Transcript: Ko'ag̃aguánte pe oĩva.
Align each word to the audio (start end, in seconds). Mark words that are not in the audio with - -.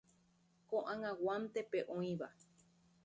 Ko'ag̃aguánte 0.69 1.61
pe 1.71 1.79
oĩva. 1.95 2.27